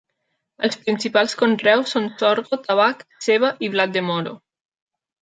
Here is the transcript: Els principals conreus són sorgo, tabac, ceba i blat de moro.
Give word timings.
Els 0.67 0.79
principals 0.85 1.35
conreus 1.41 1.95
són 1.97 2.09
sorgo, 2.23 2.61
tabac, 2.65 3.07
ceba 3.29 3.55
i 3.69 3.73
blat 3.77 3.99
de 3.99 4.07
moro. 4.11 4.39